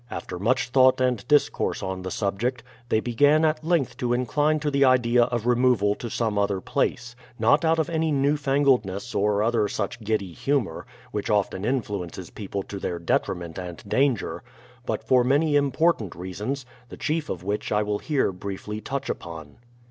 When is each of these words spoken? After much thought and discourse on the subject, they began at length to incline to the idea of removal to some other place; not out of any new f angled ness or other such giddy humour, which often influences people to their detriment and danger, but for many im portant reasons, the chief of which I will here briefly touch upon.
After 0.09 0.39
much 0.39 0.69
thought 0.69 0.99
and 0.99 1.27
discourse 1.27 1.83
on 1.83 2.01
the 2.01 2.09
subject, 2.09 2.63
they 2.89 2.99
began 3.01 3.45
at 3.45 3.63
length 3.63 3.97
to 3.97 4.13
incline 4.13 4.59
to 4.61 4.71
the 4.71 4.83
idea 4.83 5.25
of 5.25 5.45
removal 5.45 5.93
to 5.93 6.09
some 6.09 6.39
other 6.39 6.59
place; 6.59 7.15
not 7.37 7.63
out 7.63 7.77
of 7.77 7.87
any 7.87 8.11
new 8.11 8.33
f 8.33 8.47
angled 8.47 8.83
ness 8.83 9.13
or 9.13 9.43
other 9.43 9.67
such 9.67 10.01
giddy 10.03 10.33
humour, 10.33 10.87
which 11.11 11.29
often 11.29 11.63
influences 11.63 12.31
people 12.31 12.63
to 12.63 12.79
their 12.79 12.97
detriment 12.97 13.59
and 13.59 13.87
danger, 13.87 14.41
but 14.87 15.03
for 15.03 15.23
many 15.23 15.55
im 15.55 15.71
portant 15.71 16.15
reasons, 16.15 16.65
the 16.89 16.97
chief 16.97 17.29
of 17.29 17.43
which 17.43 17.71
I 17.71 17.83
will 17.83 17.99
here 17.99 18.31
briefly 18.31 18.81
touch 18.81 19.07
upon. 19.07 19.57